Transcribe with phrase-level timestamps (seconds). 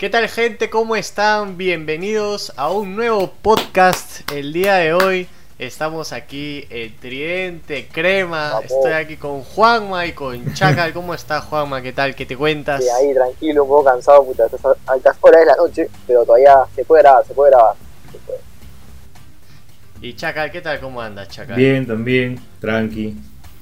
[0.00, 0.70] ¿Qué tal gente?
[0.70, 1.58] ¿Cómo están?
[1.58, 4.32] Bienvenidos a un nuevo podcast.
[4.32, 8.60] El día de hoy estamos aquí el Tridente Crema.
[8.64, 10.94] Estoy aquí con Juanma y con Chacal.
[10.94, 11.82] ¿Cómo está Juanma?
[11.82, 12.14] ¿Qué tal?
[12.14, 12.82] ¿Qué te cuentas?
[12.82, 16.56] Sí, ahí tranquilo, un poco cansado, puta, a altas horas de la noche, pero todavía
[16.74, 17.74] se puede grabar, se puede grabar.
[20.00, 20.80] Y Chacal, ¿qué tal?
[20.80, 21.56] ¿Cómo andas, Chacal?
[21.56, 23.18] Bien, también, tranqui.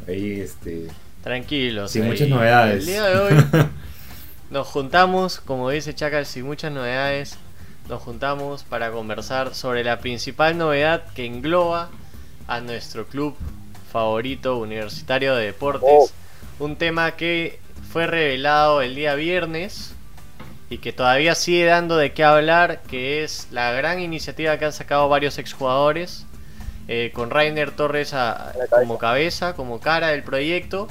[0.06, 0.86] Ahí, este.
[1.20, 1.90] Tranquilos.
[1.90, 2.78] Sin muchas novedades.
[2.78, 3.34] El día de hoy
[4.50, 7.36] Nos juntamos, como dice Chacal, sin muchas novedades.
[7.86, 11.90] Nos juntamos para conversar sobre la principal novedad que engloba
[12.46, 13.36] a nuestro club
[13.92, 15.82] favorito universitario de deportes.
[15.84, 16.08] Oh.
[16.60, 17.60] Un tema que
[17.92, 19.92] fue revelado el día viernes
[20.70, 24.72] y que todavía sigue dando de qué hablar, que es la gran iniciativa que han
[24.72, 26.24] sacado varios exjugadores,
[26.88, 28.14] eh, con Rainer Torres
[28.70, 30.88] como cabeza, como cara del proyecto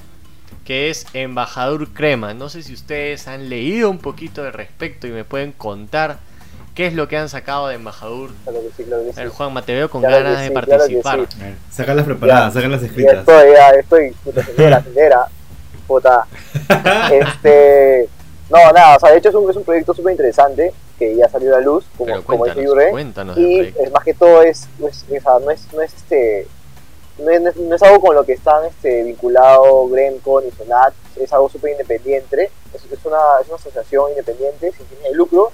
[0.67, 2.34] que es Embajador Crema.
[2.34, 6.17] No sé si ustedes han leído un poquito al respecto y me pueden contar
[6.75, 8.31] qué es lo que han sacado de Embajador.
[9.16, 11.25] El Juan Mateo con ganas de participar.
[11.73, 13.19] Claro las preparadas, las escritas.
[13.19, 15.27] estoy, ya estoy, puta, sendera, sendera,
[15.88, 16.27] puta.
[17.14, 18.09] este,
[18.49, 21.30] no, nada, o sea, de hecho es un, es un proyecto súper interesante que ya
[21.30, 22.92] salió a la luz, como, como dice Yure.
[23.38, 26.45] Y es más que todo es, no es, no es, no es este
[27.20, 31.34] no es, no es, algo con lo que están este, vinculados Gremco ni Sonat, es
[31.34, 35.52] algo súper independiente, es, es, una, es una asociación independiente sin fines de lucro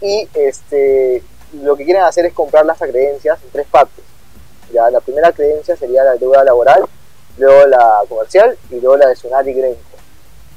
[0.00, 1.22] y este,
[1.62, 4.04] lo que quieren hacer es comprar las acreencias en tres partes.
[4.72, 6.84] Ya, la primera creencia sería la deuda laboral,
[7.38, 9.80] luego la comercial y luego la de Sonat y Gremco.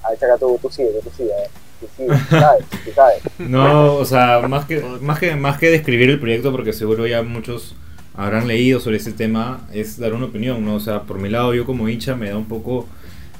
[0.03, 1.31] A ver, Chaca, tú, tú sigue, tú sigue.
[1.31, 1.49] Eh.
[2.29, 2.65] sabes,
[2.95, 3.21] sabes.
[3.39, 7.23] No, o sea, más que, más, que, más que describir el proyecto, porque seguro ya
[7.23, 7.75] muchos
[8.15, 10.75] habrán leído sobre ese tema, es dar una opinión, ¿no?
[10.75, 12.87] O sea, por mi lado yo como hincha me da un poco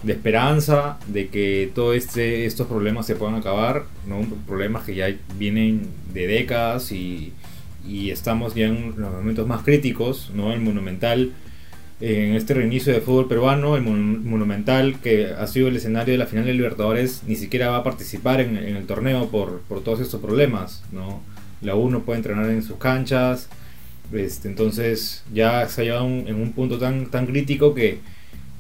[0.02, 4.22] de esperanza de que todos este, estos problemas se puedan acabar, ¿no?
[4.48, 7.34] Problemas que ya vienen de décadas y,
[7.88, 10.52] y estamos ya en los momentos más críticos, ¿no?
[10.52, 11.32] El Monumental,
[12.02, 16.26] en este reinicio de fútbol peruano, el Monumental, que ha sido el escenario de la
[16.26, 20.02] final de Libertadores, ni siquiera va a participar en, en el torneo por, por todos
[20.02, 21.22] estos problemas, ¿no?
[21.62, 23.48] La U no puede entrenar en sus canchas,
[24.12, 28.00] este, entonces ya se ha llegado en un punto tan, tan crítico que,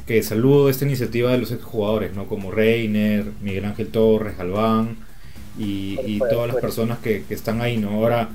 [0.05, 2.27] que saludo esta iniciativa de los jugadores, ¿no?
[2.27, 4.97] como Reiner, Miguel Ángel Torres, Galván
[5.57, 7.77] y, todas las personas que, están ahí.
[7.77, 7.91] ¿no?
[7.91, 8.29] Ahora,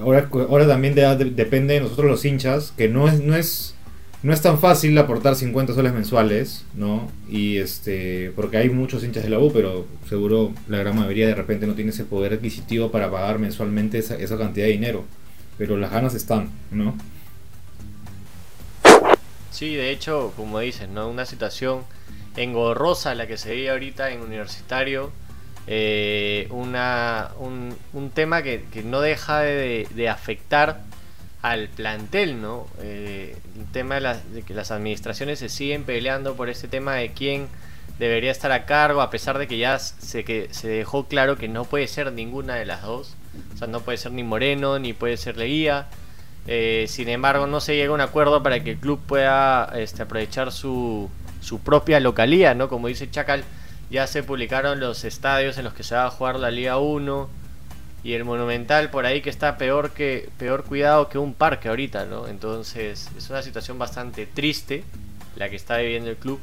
[0.00, 3.74] ahora, ahora también depende de nosotros los hinchas, que no es, no es,
[4.22, 7.10] no es tan fácil aportar 50 soles mensuales, ¿no?
[7.28, 11.34] Y este, porque hay muchos hinchas de la U, pero seguro la gran mayoría de
[11.34, 15.04] repente no tiene ese poder adquisitivo para pagar mensualmente esa, esa cantidad de dinero
[15.58, 16.96] pero las ganas están, ¿no?
[19.50, 21.08] Sí, de hecho, como dices, ¿no?
[21.08, 21.84] Una situación
[22.36, 25.12] engorrosa la que se ve ahorita en universitario.
[25.66, 30.82] Eh, una, un, tema que, no deja de, afectar
[31.40, 32.66] al plantel, ¿no?
[32.80, 37.12] Eh, el tema de, de, que las administraciones se siguen peleando por este tema de
[37.12, 37.48] quién
[37.98, 41.48] debería estar a cargo, a pesar de que ya se, que se dejó claro que
[41.48, 43.16] no puede ser ninguna de las dos.
[43.54, 45.86] O sea, no puede ser ni Moreno, ni puede ser Leguía.
[46.46, 50.02] Eh, sin embargo, no se llega a un acuerdo para que el club pueda este,
[50.02, 51.08] aprovechar su,
[51.40, 52.68] su propia localía, ¿no?
[52.68, 53.44] Como dice Chacal,
[53.90, 57.28] ya se publicaron los estadios en los que se va a jugar la Liga 1
[58.02, 62.04] y el Monumental por ahí que está peor que peor cuidado que un parque ahorita,
[62.04, 62.28] ¿no?
[62.28, 64.84] Entonces, es una situación bastante triste
[65.36, 66.40] la que está viviendo el club.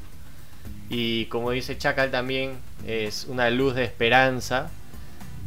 [0.90, 4.70] Y como dice Chacal también, es una luz de esperanza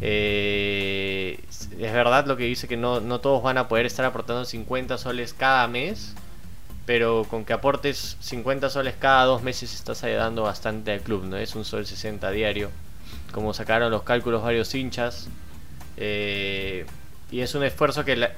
[0.07, 4.99] eh, es verdad lo que dice que no, todos van a poder estar aportando 50
[4.99, 6.15] soles cada mes,
[6.85, 11.39] pero con que aportes 50 soles cada dos meses estás ayudando bastante al club, ¿no?
[11.39, 12.71] Es un sol 60 diario,
[13.33, 15.29] como sacaron los cálculos varios hinchas.
[15.97, 16.85] Eh,
[17.31, 18.29] y es un esfuerzo que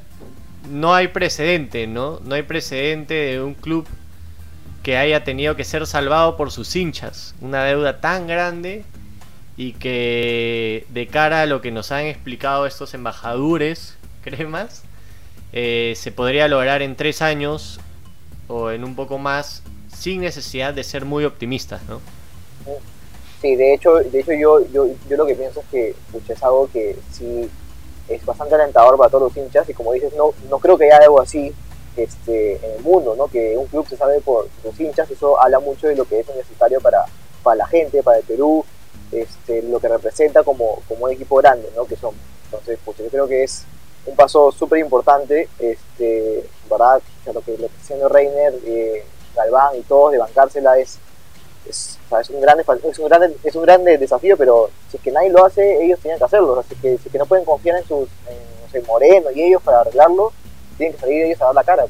[0.70, 2.20] no hay precedente, ¿no?
[2.24, 3.88] No hay precedente de un club
[4.84, 7.34] que haya tenido que ser salvado por sus hinchas.
[7.40, 8.84] Una deuda tan grande
[9.56, 14.82] y que de cara a lo que nos han explicado estos embajadores cremas,
[15.52, 17.80] eh, se podría lograr en tres años
[18.48, 22.00] o en un poco más sin necesidad de ser muy optimistas, ¿no?
[23.40, 25.94] Sí, de hecho, de hecho yo, yo, yo lo que pienso es que
[26.32, 27.48] es algo que sí
[28.08, 30.98] es bastante alentador para todos los hinchas y como dices, no, no creo que haya
[30.98, 31.52] algo así
[31.96, 33.26] este, en el mundo, ¿no?
[33.26, 36.26] que un club se sabe por sus hinchas, eso habla mucho de lo que es
[36.28, 37.04] necesario para,
[37.42, 38.64] para la gente, para el Perú,
[39.12, 41.84] este, lo que representa como, como un equipo grande, ¿no?
[41.84, 42.14] Que son.
[42.46, 43.64] Entonces, pues yo creo que es
[44.06, 47.02] un paso súper importante, este, ¿verdad?
[47.26, 49.04] lo que lo que está haciendo Reiner, eh,
[49.34, 50.98] Galván y todos de bancársela es,
[51.68, 51.98] es,
[52.30, 55.44] un grande, es, un grande, es un grande desafío, pero si es que nadie lo
[55.44, 56.58] hace, ellos tienen que hacerlo.
[56.58, 60.32] Así que si que no pueden confiar en sus en, Moreno y ellos para arreglarlo,
[60.76, 61.86] tienen que salir ellos a dar la cara.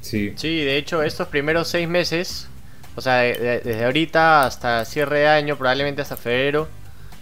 [0.00, 0.34] Sí.
[0.36, 2.48] sí, de hecho, estos primeros seis meses,
[2.98, 6.66] o sea, desde ahorita hasta cierre de año, probablemente hasta febrero,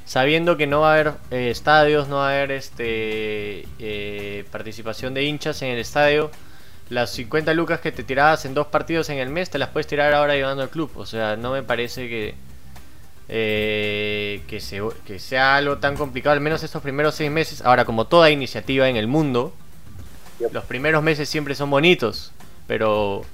[0.06, 5.12] sabiendo que no va a haber eh, estadios, no va a haber este eh, participación
[5.12, 6.31] de hinchas en el estadio,
[6.88, 9.87] las 50 lucas que te tirabas en dos partidos en el mes te las puedes
[9.87, 10.90] tirar ahora llevando al club.
[10.94, 12.34] O sea, no me parece que
[13.29, 14.62] eh, que,
[15.05, 17.61] que sea algo tan complicado, al menos estos primeros seis meses.
[17.61, 19.52] Ahora, como toda iniciativa en el mundo,
[20.52, 22.32] los primeros meses siempre son bonitos,
[22.67, 23.26] pero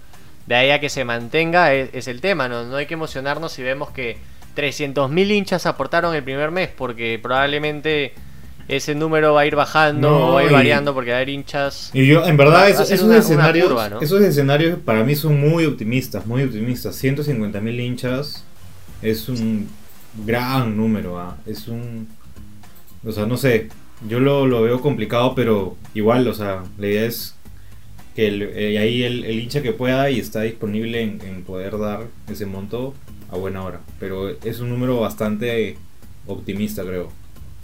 [0.46, 2.48] de ahí a que se mantenga es, el tema.
[2.48, 2.64] ¿no?
[2.64, 4.16] no hay que emocionarnos si vemos que
[4.56, 8.12] 300.000 hinchas aportaron el primer mes, porque probablemente
[8.68, 11.30] ese número va a ir bajando o va a ir variando porque va a haber
[11.30, 11.90] hinchas.
[11.92, 17.02] Y yo, en verdad, esos, escenarios, esos escenarios para mí son muy optimistas, muy optimistas.
[17.02, 18.44] 150.000 hinchas
[19.00, 19.68] es un
[20.24, 21.36] gran número, ¿ah?
[21.46, 22.08] es un.
[23.04, 23.68] O sea, no sé,
[24.08, 27.34] yo lo, lo, veo complicado, pero igual, o sea, la idea es
[28.14, 32.94] que eh, ahí el, hincha que pueda y está disponible en poder dar ese monto
[33.32, 33.80] a buena hora.
[33.98, 35.76] Pero es un número bastante
[36.26, 37.10] optimista, creo.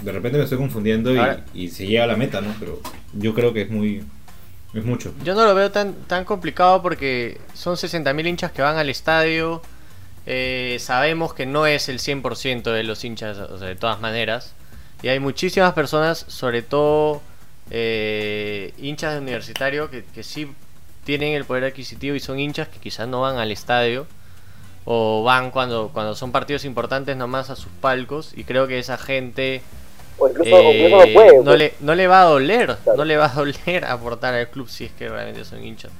[0.03, 1.13] De repente me estoy confundiendo
[1.55, 2.55] y, se llega a la meta, ¿no?
[2.59, 2.81] Pero
[3.13, 4.03] yo creo que es muy.
[4.75, 5.15] Es mucho.
[5.25, 9.63] Yo no lo veo tan, tan complicado porque son 60.000 hinchas que van al estadio.
[10.27, 14.55] Eh, sabemos que no es el 100% de los hinchas, o sea, de todas maneras.
[15.03, 17.23] Y hay muchísimas personas, sobre todo
[17.71, 20.49] eh, hinchas de universitario, que, que sí
[21.05, 24.07] tienen el poder adquisitivo y son hinchas que quizás no van al estadio
[24.85, 28.97] o van cuando, cuando son partidos importantes nomás a sus palcos y creo que esa
[28.97, 29.63] gente
[30.19, 33.27] o incluso, eh, no, puede, no, le, no le va a doler no le va
[33.27, 35.93] a doler aportar al club si es que realmente son hinchas.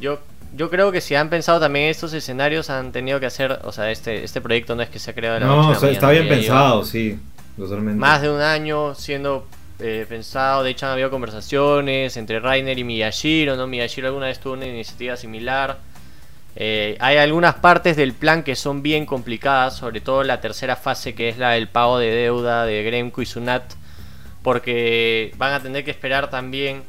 [0.00, 0.20] Yo
[0.56, 3.90] yo creo que si han pensado también estos escenarios han tenido que hacer o sea
[3.90, 6.84] este este proyecto no es que se ha creado de la no está bien pensado
[6.84, 7.18] sí
[7.56, 7.98] totalmente.
[7.98, 9.46] más de un año siendo
[9.78, 14.38] eh, pensado de hecho han habido conversaciones entre Rainer y Miyashiro no Miyashiro alguna vez
[14.38, 15.78] tuvo una iniciativa similar
[16.56, 21.14] eh, hay algunas partes del plan que son bien complicadas, sobre todo la tercera fase
[21.14, 23.74] que es la del pago de deuda de Gremco y Sunat,
[24.42, 26.84] porque van a tener que esperar también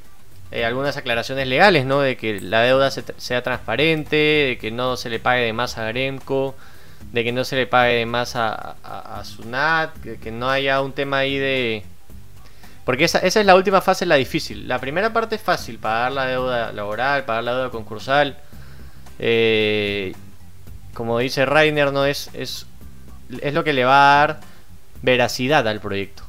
[0.52, 2.02] eh, algunas aclaraciones legales, ¿no?
[2.02, 5.86] De que la deuda sea transparente, de que no se le pague de más a
[5.88, 6.56] Gremco,
[7.12, 8.76] de que no se le pague de más a,
[9.24, 11.84] Sunat, que, que, no haya un tema ahí de...
[12.86, 14.68] Porque esa, esa es la última fase, la difícil.
[14.68, 18.38] La primera parte es fácil, pagar la deuda laboral, pagar la deuda concursal
[19.20, 20.14] eh,
[20.94, 22.66] como dice Rainer, no es, es,
[23.42, 24.40] es lo que le va a dar
[25.02, 26.24] veracidad al proyecto.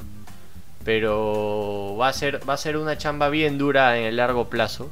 [0.85, 4.91] Pero va a ser, va a ser una chamba bien dura en el largo plazo.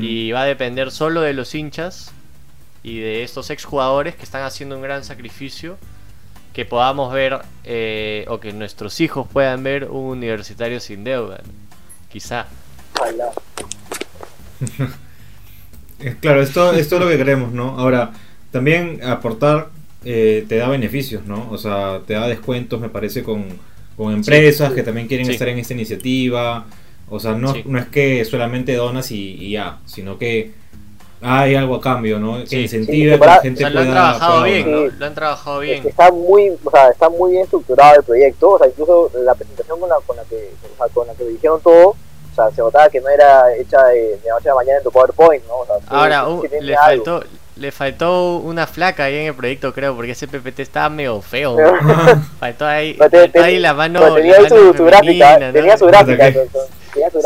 [0.00, 2.10] Y va a depender solo de los hinchas
[2.82, 5.76] y de estos exjugadores que están haciendo un gran sacrificio.
[6.56, 11.42] Que podamos ver, eh, o que nuestros hijos puedan ver un universitario sin deuda.
[12.10, 12.46] Quizá.
[16.20, 17.78] Claro, esto, esto es lo que queremos, ¿no?
[17.78, 18.12] Ahora,
[18.50, 19.70] también aportar
[20.04, 21.50] eh, te da beneficios, ¿no?
[21.50, 23.46] O sea, te da descuentos, me parece, con,
[23.98, 26.66] empresas que también quieren estar en esta iniciativa.
[27.08, 30.52] O sea, no, no es que solamente donas y, ya, sino que
[31.26, 32.44] hay algo a cambio, ¿no?
[32.44, 34.86] Que incentive a que la gente o sea, lo han trabajado bien, ¿no?
[34.86, 35.86] Lo han trabajado bien.
[35.86, 39.80] Está muy, o sea, está muy bien estructurado el proyecto, o sea, incluso la presentación
[39.80, 41.96] con la, con la que, o sea, con la que dijeron todo
[42.36, 44.84] o sea, se notaba que no era hecha de, de noche a la mañana en
[44.84, 45.54] tu PowerPoint, ¿no?
[45.88, 46.26] Ahora,
[46.60, 47.24] le, faltó,
[47.56, 51.56] le faltó una flaca ahí en el proyecto, creo, porque ese PPT estaba medio feo.
[52.38, 54.14] faltó ahí, faltó ahí la mano.
[54.14, 56.30] tenía la su, gráfica, tenía su gráfica.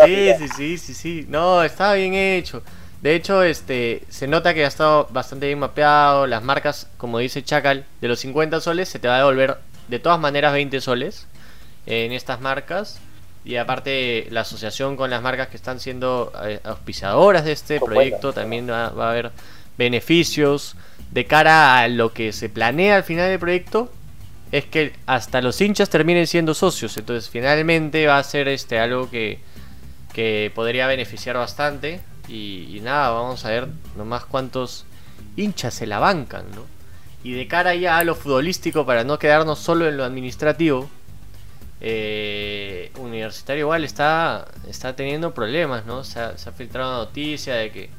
[0.05, 1.27] Sí, sí, sí, sí, sí.
[1.29, 2.63] No, estaba bien hecho.
[3.03, 6.27] De hecho, este, se nota que ha estado bastante bien mapeado.
[6.27, 9.99] Las marcas, como dice Chacal, de los 50 soles se te va a devolver de
[9.99, 11.27] todas maneras 20 soles
[11.87, 13.01] en estas marcas.
[13.43, 18.35] Y aparte la asociación con las marcas que están siendo eh, auspiciadoras de este proyecto
[18.35, 19.31] también va, a haber
[19.79, 20.77] beneficios
[21.11, 23.91] de cara a lo que se planea al final del proyecto
[24.53, 29.09] es que hasta los hinchas terminen siendo socios entonces finalmente va a ser este algo
[29.09, 29.39] que,
[30.13, 34.85] que podría beneficiar bastante y, y, nada vamos a ver nomás cuántos
[35.37, 36.63] hinchas se la bancan ¿no?
[37.25, 40.89] y de cara ya a lo futbolístico para no quedarnos solo en lo administrativo
[41.81, 46.05] eh, Universitario igual está, está teniendo problemas, ¿no?
[46.05, 47.91] Se ha, filtrado noticia de que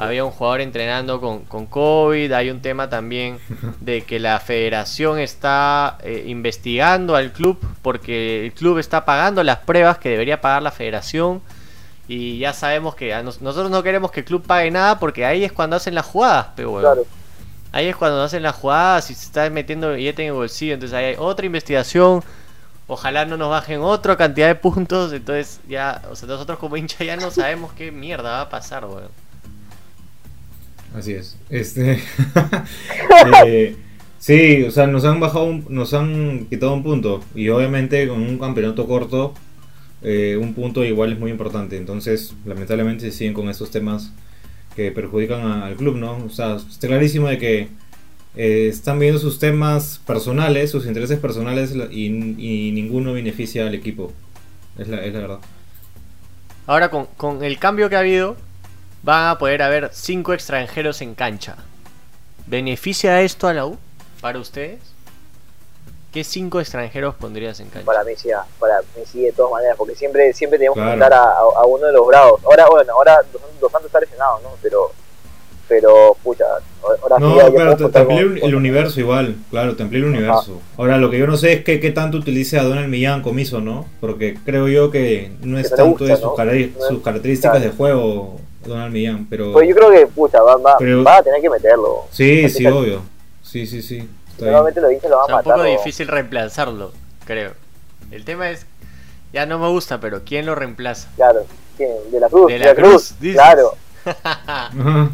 [0.00, 3.38] había un jugador entrenando con, con, COVID, hay un tema también
[3.80, 9.58] de que la federación está eh, investigando al club porque el club está pagando las
[9.58, 11.42] pruebas que debería pagar la federación
[12.12, 15.52] y ya sabemos que nosotros no queremos que el club pague nada porque ahí es
[15.52, 16.82] cuando hacen las jugadas, pero
[17.70, 20.74] ahí es cuando hacen las jugadas y se está metiendo billete en el bolsillo.
[20.74, 22.24] Entonces ahí hay otra investigación.
[22.88, 25.12] Ojalá no nos bajen otra cantidad de puntos.
[25.12, 28.86] Entonces ya, o sea, nosotros como hincha ya no sabemos qué mierda va a pasar,
[28.86, 29.12] weón.
[30.98, 31.36] Así es.
[31.48, 32.02] Este.
[33.46, 33.76] eh,
[34.18, 37.22] sí, o sea, nos han bajado, nos han quitado un punto.
[37.36, 39.32] Y obviamente con un campeonato corto,
[40.02, 41.76] eh, un punto igual es muy importante.
[41.76, 44.12] Entonces, lamentablemente siguen con estos temas
[44.74, 46.16] que perjudican al club, ¿no?
[46.24, 47.68] O sea, está clarísimo de que
[48.36, 54.12] eh, están viendo sus temas personales, sus intereses personales y, ninguno beneficia al equipo.
[54.78, 55.38] Es la, es la verdad.
[56.66, 58.36] Ahora, con, con, el cambio que ha habido,
[59.02, 61.56] van a poder haber cinco extranjeros en cancha.
[62.46, 63.78] ¿Beneficia esto a la U
[64.20, 64.80] para ustedes?
[66.12, 67.86] ¿Qué cinco extranjeros pondrías en cancha?
[67.86, 71.12] Para mí sí, para mí sí de todas maneras, porque siempre, siempre tenemos que montar
[71.12, 72.40] a, uno de los bravos.
[72.44, 73.20] Ahora, bueno, ahora
[73.60, 74.50] los Santos está lesionado, ¿no?
[74.60, 74.90] Pero,
[75.68, 76.44] pero, pucha,
[76.82, 80.60] ahora No, claro, te, amplié el, universo igual, claro, te amplié el universo.
[80.76, 83.60] Ahora, lo que yo no sé es qué, qué tanto utilice a Donald Millán comiso,
[83.60, 83.86] ¿no?
[84.00, 89.52] Porque creo yo que no es tanto de sus, características de juego Donald Millán, pero...
[89.52, 92.06] Pues yo creo que, pucha, va, va a tener que meterlo.
[92.10, 93.02] Sí, sí, obvio.
[93.44, 94.08] Sí, sí, sí.
[94.40, 95.40] Nuevamente lo dice, lo va a matar.
[95.40, 96.92] Es un poco difícil reemplazarlo,
[97.26, 97.52] creo.
[98.10, 98.66] El tema es,
[99.32, 101.08] ya no me gusta, pero ¿quién lo reemplaza?
[101.16, 101.90] Claro, ¿quién?
[102.10, 102.46] De la Cruz.
[102.48, 103.76] De la, Cruz, claro.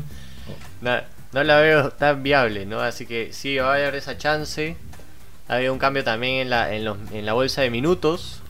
[0.80, 2.80] no, la veo tan viable, ¿no?
[2.80, 4.76] Así que sí, va a haber esa chance.
[5.48, 8.42] Ha habido un cambio también en la, en, los, en la bolsa de minutos.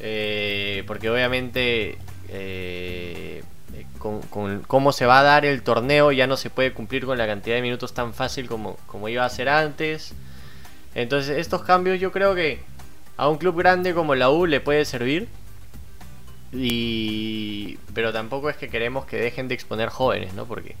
[0.00, 3.42] Eh, porque obviamente eh,
[3.98, 7.18] con, con, cómo se va a dar el torneo ya no se puede cumplir con
[7.18, 10.14] la cantidad de minutos tan fácil como, como iba a ser antes.
[10.94, 12.60] Entonces estos cambios yo creo que
[13.16, 15.28] a un club grande como la U le puede servir.
[16.52, 17.78] Y...
[17.92, 20.46] Pero tampoco es que queremos que dejen de exponer jóvenes, ¿no?
[20.46, 20.76] Porque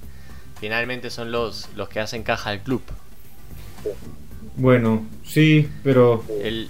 [0.60, 2.82] finalmente son los, los que hacen caja al club.
[4.56, 6.24] Bueno, sí, pero...
[6.42, 6.68] El...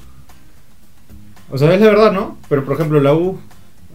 [1.50, 2.38] O sea, es la verdad, ¿no?
[2.48, 3.40] Pero por ejemplo, la U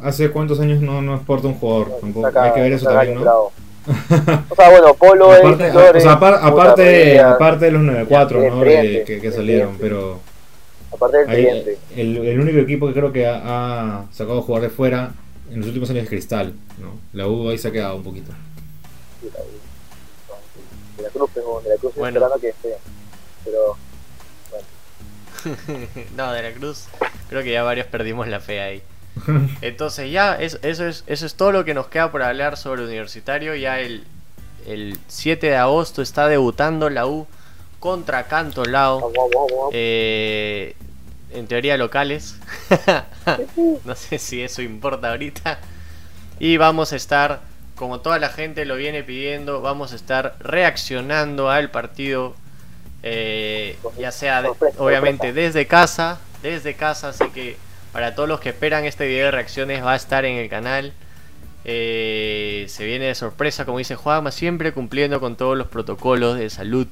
[0.04, 2.00] hace cuántos años no, no exporta un jugador.
[2.00, 2.40] Tampoco.
[2.40, 3.52] Hay que ver eso también, ¿no?
[4.50, 8.62] o sea, bueno, Polo aparte, o sea, aparte, aparte de los 94 ¿no?
[8.64, 10.22] que, que salieron, pero
[10.90, 11.78] aparte del cliente.
[11.96, 15.12] El, el, único equipo que creo que ha, sacado jugadores de fuera
[15.52, 16.98] en los últimos años es Cristal, ¿no?
[17.12, 18.32] La U ahí se ha quedado un poquito.
[19.22, 19.48] Sí, la U.
[20.96, 22.18] De la Cruz, de la Cruz bueno.
[22.18, 22.78] esperando que esté,
[23.44, 23.76] pero
[24.50, 25.68] bueno.
[26.16, 26.86] no, de la Cruz
[27.28, 28.84] creo que ya varios perdimos la fe ahí.
[29.62, 33.56] Entonces ya, eso, es, eso es todo lo que nos queda por hablar sobre Universitario.
[33.56, 34.06] Ya el,
[34.66, 37.28] el 7 de agosto está debutando la U
[37.80, 39.12] contra Cantolao.
[39.72, 40.76] Eh,
[41.34, 42.38] en teoría locales.
[43.86, 45.60] no sé si eso importa ahorita.
[46.40, 47.42] Y vamos a estar,
[47.76, 52.36] como toda la gente lo viene pidiendo, vamos a estar reaccionando al partido.
[53.06, 54.44] Eh, ya sea
[54.78, 57.58] obviamente desde casa, desde casa, así que
[57.94, 60.92] para todos los que esperan este video de reacciones va a estar en el canal.
[61.64, 66.50] Eh, se viene de sorpresa, como dice Juanma, siempre cumpliendo con todos los protocolos de
[66.50, 66.88] salud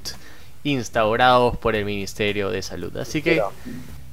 [0.63, 2.95] instaurados por el Ministerio de Salud.
[2.97, 3.41] Así que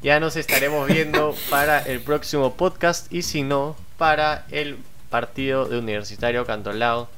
[0.03, 4.79] ya nos estaremos viendo para el próximo podcast y si no, para el
[5.11, 7.09] partido de Universitario Cantolao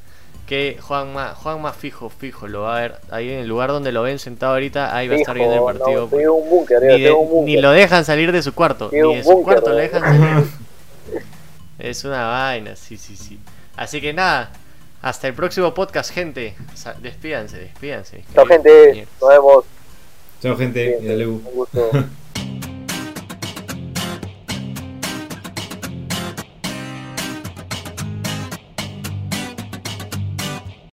[0.50, 4.02] que Juanma, Juanma fijo, fijo, lo va a ver ahí en el lugar donde lo
[4.02, 6.10] ven sentado ahorita, ahí va a estar viendo el partido.
[7.44, 10.44] ni, lo dejan salir de su cuarto, ni de su cuarto lo dejan salir.
[11.78, 13.38] es una vaina, sí, sí, sí.
[13.76, 14.50] Así que nada,
[15.02, 16.56] hasta el próximo podcast, gente.
[17.00, 18.24] Despídanse, despídanse.
[18.34, 19.06] Chao, gente.
[19.20, 19.64] Nos vemos.
[20.42, 21.26] Chao, gente.
[21.26, 21.90] Un gusto.